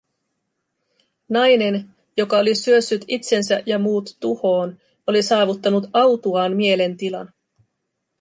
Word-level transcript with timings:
Nainen, 1.29 1.89
joka 2.17 2.37
oli 2.37 2.55
syössyt 2.55 3.05
itsensä 3.07 3.61
ja 3.65 3.79
muut 3.79 4.17
tuhoon, 4.19 4.77
oli 5.07 5.23
saavuttanut 5.23 5.89
autuaan 5.93 6.55
mielentilan. 6.55 7.33